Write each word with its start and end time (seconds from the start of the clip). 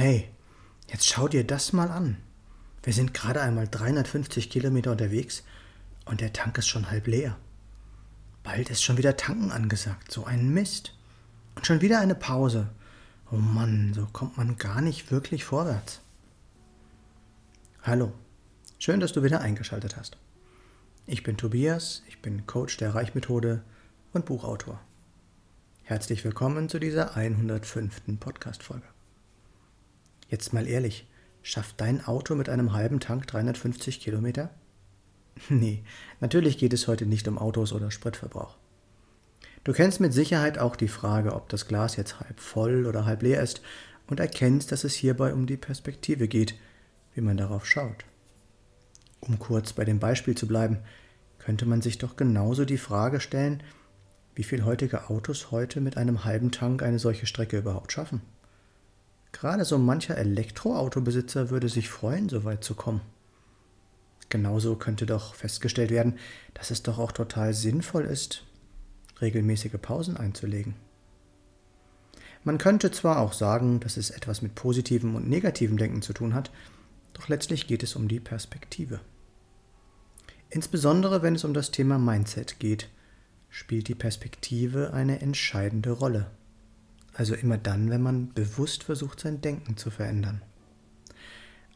Hey, 0.00 0.28
jetzt 0.86 1.08
schau 1.08 1.26
dir 1.26 1.42
das 1.42 1.72
mal 1.72 1.90
an. 1.90 2.18
Wir 2.84 2.92
sind 2.92 3.14
gerade 3.14 3.40
einmal 3.42 3.66
350 3.66 4.48
Kilometer 4.48 4.92
unterwegs 4.92 5.42
und 6.04 6.20
der 6.20 6.32
Tank 6.32 6.56
ist 6.56 6.68
schon 6.68 6.88
halb 6.88 7.08
leer. 7.08 7.36
Bald 8.44 8.70
ist 8.70 8.84
schon 8.84 8.96
wieder 8.96 9.16
Tanken 9.16 9.50
angesagt. 9.50 10.12
So 10.12 10.24
ein 10.24 10.50
Mist. 10.50 10.94
Und 11.56 11.66
schon 11.66 11.80
wieder 11.80 11.98
eine 11.98 12.14
Pause. 12.14 12.68
Oh 13.32 13.38
Mann, 13.38 13.92
so 13.92 14.06
kommt 14.12 14.36
man 14.36 14.56
gar 14.56 14.82
nicht 14.82 15.10
wirklich 15.10 15.44
vorwärts. 15.44 16.00
Hallo, 17.82 18.12
schön, 18.78 19.00
dass 19.00 19.12
du 19.12 19.24
wieder 19.24 19.40
eingeschaltet 19.40 19.96
hast. 19.96 20.16
Ich 21.06 21.24
bin 21.24 21.36
Tobias, 21.36 22.04
ich 22.06 22.22
bin 22.22 22.46
Coach 22.46 22.76
der 22.76 22.94
Reichmethode 22.94 23.64
und 24.12 24.26
Buchautor. 24.26 24.80
Herzlich 25.82 26.24
willkommen 26.24 26.68
zu 26.68 26.78
dieser 26.78 27.16
105. 27.16 28.20
Podcast-Folge. 28.20 28.97
Jetzt 30.28 30.52
mal 30.52 30.66
ehrlich, 30.66 31.08
schafft 31.42 31.80
dein 31.80 32.04
Auto 32.04 32.34
mit 32.34 32.48
einem 32.48 32.74
halben 32.74 33.00
Tank 33.00 33.26
350 33.26 34.00
Kilometer? 34.00 34.50
Nee, 35.48 35.84
natürlich 36.20 36.58
geht 36.58 36.72
es 36.72 36.88
heute 36.88 37.06
nicht 37.06 37.28
um 37.28 37.38
Autos 37.38 37.72
oder 37.72 37.92
Spritverbrauch. 37.92 38.56
Du 39.62 39.72
kennst 39.72 40.00
mit 40.00 40.12
Sicherheit 40.12 40.58
auch 40.58 40.74
die 40.74 40.88
Frage, 40.88 41.32
ob 41.32 41.48
das 41.48 41.68
Glas 41.68 41.94
jetzt 41.94 42.18
halb 42.18 42.40
voll 42.40 42.86
oder 42.86 43.04
halb 43.04 43.22
leer 43.22 43.40
ist 43.40 43.62
und 44.08 44.18
erkennst, 44.18 44.72
dass 44.72 44.82
es 44.82 44.94
hierbei 44.94 45.32
um 45.32 45.46
die 45.46 45.56
Perspektive 45.56 46.26
geht, 46.26 46.54
wie 47.14 47.20
man 47.20 47.36
darauf 47.36 47.66
schaut. 47.66 48.04
Um 49.20 49.38
kurz 49.38 49.72
bei 49.72 49.84
dem 49.84 50.00
Beispiel 50.00 50.36
zu 50.36 50.48
bleiben, 50.48 50.78
könnte 51.38 51.66
man 51.66 51.82
sich 51.82 51.98
doch 51.98 52.16
genauso 52.16 52.64
die 52.64 52.78
Frage 52.78 53.20
stellen, 53.20 53.62
wie 54.34 54.42
viele 54.44 54.64
heutige 54.64 55.08
Autos 55.08 55.50
heute 55.50 55.80
mit 55.80 55.96
einem 55.96 56.24
halben 56.24 56.50
Tank 56.50 56.82
eine 56.82 56.98
solche 56.98 57.26
Strecke 57.26 57.58
überhaupt 57.58 57.92
schaffen. 57.92 58.22
Gerade 59.40 59.64
so 59.64 59.78
mancher 59.78 60.18
Elektroautobesitzer 60.18 61.50
würde 61.50 61.68
sich 61.68 61.88
freuen, 61.88 62.28
so 62.28 62.42
weit 62.42 62.64
zu 62.64 62.74
kommen. 62.74 63.02
Genauso 64.30 64.74
könnte 64.74 65.06
doch 65.06 65.34
festgestellt 65.34 65.90
werden, 65.90 66.18
dass 66.54 66.70
es 66.70 66.82
doch 66.82 66.98
auch 66.98 67.12
total 67.12 67.54
sinnvoll 67.54 68.04
ist, 68.04 68.44
regelmäßige 69.20 69.78
Pausen 69.80 70.16
einzulegen. 70.16 70.74
Man 72.42 72.58
könnte 72.58 72.90
zwar 72.90 73.20
auch 73.20 73.32
sagen, 73.32 73.78
dass 73.78 73.96
es 73.96 74.10
etwas 74.10 74.42
mit 74.42 74.54
positivem 74.54 75.14
und 75.14 75.28
negativem 75.28 75.76
Denken 75.76 76.02
zu 76.02 76.12
tun 76.12 76.34
hat, 76.34 76.50
doch 77.12 77.28
letztlich 77.28 77.66
geht 77.66 77.82
es 77.82 77.94
um 77.94 78.08
die 78.08 78.20
Perspektive. 78.20 79.00
Insbesondere 80.50 81.22
wenn 81.22 81.36
es 81.36 81.44
um 81.44 81.54
das 81.54 81.70
Thema 81.70 81.98
Mindset 81.98 82.58
geht, 82.58 82.88
spielt 83.50 83.88
die 83.88 83.94
Perspektive 83.94 84.92
eine 84.92 85.20
entscheidende 85.20 85.92
Rolle. 85.92 86.30
Also 87.18 87.34
immer 87.34 87.58
dann, 87.58 87.90
wenn 87.90 88.00
man 88.00 88.32
bewusst 88.32 88.84
versucht, 88.84 89.18
sein 89.18 89.40
Denken 89.40 89.76
zu 89.76 89.90
verändern. 89.90 90.40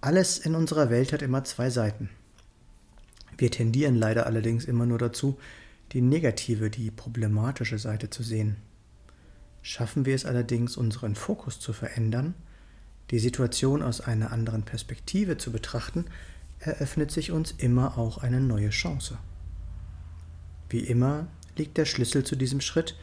Alles 0.00 0.38
in 0.38 0.54
unserer 0.54 0.88
Welt 0.88 1.12
hat 1.12 1.20
immer 1.20 1.42
zwei 1.42 1.68
Seiten. 1.68 2.10
Wir 3.38 3.50
tendieren 3.50 3.96
leider 3.96 4.26
allerdings 4.26 4.66
immer 4.66 4.86
nur 4.86 4.98
dazu, 4.98 5.36
die 5.90 6.00
negative, 6.00 6.70
die 6.70 6.92
problematische 6.92 7.76
Seite 7.76 8.08
zu 8.08 8.22
sehen. 8.22 8.58
Schaffen 9.62 10.06
wir 10.06 10.14
es 10.14 10.24
allerdings, 10.24 10.76
unseren 10.76 11.16
Fokus 11.16 11.58
zu 11.58 11.72
verändern, 11.72 12.34
die 13.10 13.18
Situation 13.18 13.82
aus 13.82 14.00
einer 14.00 14.30
anderen 14.30 14.62
Perspektive 14.62 15.38
zu 15.38 15.50
betrachten, 15.50 16.04
eröffnet 16.60 17.10
sich 17.10 17.32
uns 17.32 17.50
immer 17.50 17.98
auch 17.98 18.18
eine 18.18 18.40
neue 18.40 18.70
Chance. 18.70 19.18
Wie 20.70 20.84
immer 20.86 21.26
liegt 21.56 21.78
der 21.78 21.84
Schlüssel 21.84 22.22
zu 22.22 22.36
diesem 22.36 22.60
Schritt 22.60 22.94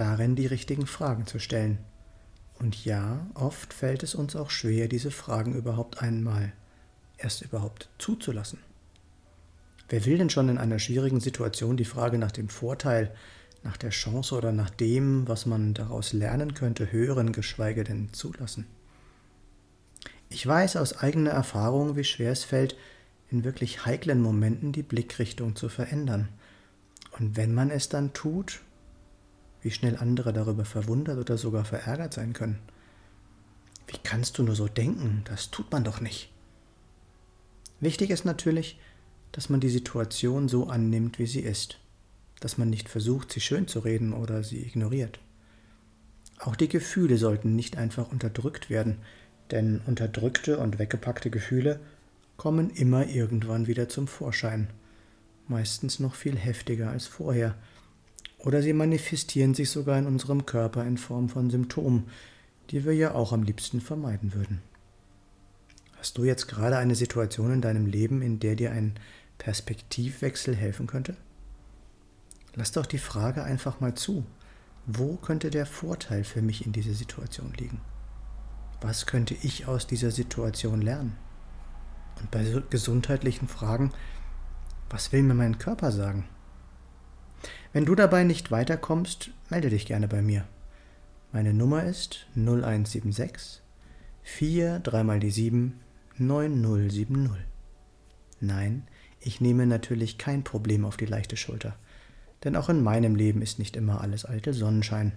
darin, 0.00 0.34
die 0.34 0.46
richtigen 0.46 0.86
Fragen 0.86 1.26
zu 1.26 1.38
stellen. 1.38 1.78
Und 2.58 2.84
ja, 2.84 3.26
oft 3.34 3.72
fällt 3.74 4.02
es 4.02 4.14
uns 4.14 4.34
auch 4.34 4.50
schwer, 4.50 4.88
diese 4.88 5.10
Fragen 5.10 5.54
überhaupt 5.54 6.02
einmal 6.02 6.52
erst 7.18 7.42
überhaupt 7.42 7.88
zuzulassen. 7.98 8.58
Wer 9.88 10.06
will 10.06 10.18
denn 10.18 10.30
schon 10.30 10.48
in 10.48 10.58
einer 10.58 10.78
schwierigen 10.78 11.20
Situation 11.20 11.76
die 11.76 11.84
Frage 11.84 12.16
nach 12.16 12.32
dem 12.32 12.48
Vorteil, 12.48 13.14
nach 13.62 13.76
der 13.76 13.90
Chance 13.90 14.34
oder 14.34 14.52
nach 14.52 14.70
dem, 14.70 15.28
was 15.28 15.46
man 15.46 15.74
daraus 15.74 16.12
lernen 16.12 16.54
könnte, 16.54 16.90
hören, 16.90 17.32
geschweige 17.32 17.84
denn 17.84 18.12
zulassen? 18.12 18.66
Ich 20.30 20.46
weiß 20.46 20.76
aus 20.76 20.96
eigener 20.96 21.30
Erfahrung, 21.30 21.96
wie 21.96 22.04
schwer 22.04 22.32
es 22.32 22.44
fällt, 22.44 22.76
in 23.30 23.44
wirklich 23.44 23.84
heiklen 23.84 24.22
Momenten 24.22 24.72
die 24.72 24.82
Blickrichtung 24.82 25.56
zu 25.56 25.68
verändern. 25.68 26.28
Und 27.18 27.36
wenn 27.36 27.52
man 27.52 27.70
es 27.70 27.88
dann 27.88 28.12
tut, 28.12 28.60
wie 29.62 29.70
schnell 29.70 29.96
andere 29.96 30.32
darüber 30.32 30.64
verwundert 30.64 31.18
oder 31.18 31.36
sogar 31.36 31.64
verärgert 31.64 32.14
sein 32.14 32.32
können. 32.32 32.58
Wie 33.86 33.98
kannst 34.02 34.38
du 34.38 34.42
nur 34.42 34.54
so 34.54 34.68
denken? 34.68 35.22
Das 35.24 35.50
tut 35.50 35.70
man 35.72 35.84
doch 35.84 36.00
nicht. 36.00 36.30
Wichtig 37.80 38.10
ist 38.10 38.24
natürlich, 38.24 38.78
dass 39.32 39.48
man 39.48 39.60
die 39.60 39.70
Situation 39.70 40.48
so 40.48 40.68
annimmt, 40.68 41.18
wie 41.18 41.26
sie 41.26 41.40
ist, 41.40 41.78
dass 42.40 42.58
man 42.58 42.70
nicht 42.70 42.88
versucht, 42.88 43.32
sie 43.32 43.40
schön 43.40 43.68
zu 43.68 43.80
reden 43.80 44.12
oder 44.12 44.42
sie 44.42 44.62
ignoriert. 44.62 45.18
Auch 46.38 46.56
die 46.56 46.68
Gefühle 46.68 47.18
sollten 47.18 47.54
nicht 47.54 47.76
einfach 47.76 48.10
unterdrückt 48.10 48.70
werden, 48.70 48.98
denn 49.50 49.80
unterdrückte 49.86 50.58
und 50.58 50.78
weggepackte 50.78 51.30
Gefühle 51.30 51.80
kommen 52.36 52.70
immer 52.70 53.06
irgendwann 53.06 53.66
wieder 53.66 53.88
zum 53.88 54.06
Vorschein, 54.06 54.68
meistens 55.48 55.98
noch 55.98 56.14
viel 56.14 56.36
heftiger 56.36 56.90
als 56.90 57.06
vorher, 57.06 57.54
oder 58.44 58.62
sie 58.62 58.72
manifestieren 58.72 59.54
sich 59.54 59.70
sogar 59.70 59.98
in 59.98 60.06
unserem 60.06 60.46
Körper 60.46 60.84
in 60.84 60.98
Form 60.98 61.28
von 61.28 61.50
Symptomen, 61.50 62.08
die 62.70 62.84
wir 62.84 62.94
ja 62.94 63.14
auch 63.14 63.32
am 63.32 63.42
liebsten 63.42 63.80
vermeiden 63.80 64.34
würden. 64.34 64.62
Hast 65.98 66.16
du 66.16 66.24
jetzt 66.24 66.48
gerade 66.48 66.78
eine 66.78 66.94
Situation 66.94 67.52
in 67.52 67.60
deinem 67.60 67.86
Leben, 67.86 68.22
in 68.22 68.40
der 68.40 68.56
dir 68.56 68.72
ein 68.72 68.94
Perspektivwechsel 69.38 70.56
helfen 70.56 70.86
könnte? 70.86 71.16
Lass 72.54 72.72
doch 72.72 72.86
die 72.86 72.98
Frage 72.98 73.42
einfach 73.42 73.80
mal 73.80 73.94
zu. 73.94 74.24
Wo 74.86 75.16
könnte 75.16 75.50
der 75.50 75.66
Vorteil 75.66 76.24
für 76.24 76.42
mich 76.42 76.64
in 76.64 76.72
dieser 76.72 76.94
Situation 76.94 77.52
liegen? 77.58 77.80
Was 78.80 79.04
könnte 79.04 79.34
ich 79.42 79.66
aus 79.66 79.86
dieser 79.86 80.10
Situation 80.10 80.80
lernen? 80.80 81.16
Und 82.18 82.30
bei 82.30 82.44
gesundheitlichen 82.70 83.48
Fragen, 83.48 83.92
was 84.88 85.12
will 85.12 85.22
mir 85.22 85.34
mein 85.34 85.58
Körper 85.58 85.92
sagen? 85.92 86.24
Wenn 87.72 87.84
du 87.84 87.94
dabei 87.94 88.24
nicht 88.24 88.50
weiterkommst, 88.50 89.30
melde 89.48 89.70
dich 89.70 89.86
gerne 89.86 90.08
bei 90.08 90.22
mir. 90.22 90.44
Meine 91.30 91.54
Nummer 91.54 91.84
ist 91.84 92.26
0176 92.34 93.62
4 94.22 94.80
3 94.80 95.04
mal 95.04 95.20
die 95.20 95.30
7 95.30 95.78
9070. 96.18 97.30
Nein, 98.40 98.88
ich 99.20 99.40
nehme 99.40 99.66
natürlich 99.66 100.18
kein 100.18 100.42
Problem 100.42 100.84
auf 100.84 100.96
die 100.96 101.06
leichte 101.06 101.36
Schulter, 101.36 101.76
denn 102.42 102.56
auch 102.56 102.68
in 102.68 102.82
meinem 102.82 103.14
Leben 103.14 103.40
ist 103.40 103.60
nicht 103.60 103.76
immer 103.76 104.00
alles 104.00 104.24
alte 104.24 104.52
Sonnenschein. 104.52 105.12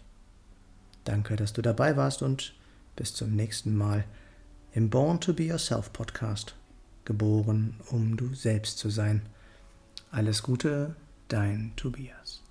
Danke, 1.04 1.36
dass 1.36 1.52
du 1.52 1.62
dabei 1.62 1.98
warst 1.98 2.22
und 2.22 2.56
bis 2.96 3.13
zum 3.13 3.36
nächsten 3.36 3.75
Mal 3.75 4.06
im 4.72 4.90
Born 4.90 5.19
to 5.19 5.34
Be 5.34 5.44
Yourself 5.44 5.92
Podcast. 5.92 6.56
Geboren, 7.04 7.75
um 7.92 8.16
du 8.16 8.34
selbst 8.34 8.78
zu 8.78 8.90
sein. 8.90 9.24
Alles 10.12 10.44
Gute, 10.44 10.96
dein 11.28 11.74
Tobias. 11.75 12.44